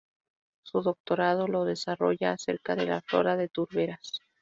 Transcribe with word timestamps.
Su 0.63 0.81
doctorado 0.81 1.47
lo 1.47 1.63
desarrolla 1.63 2.31
acerca 2.31 2.75
de 2.75 3.01
flora 3.05 3.37
de 3.37 3.49
turberas. 3.49 4.17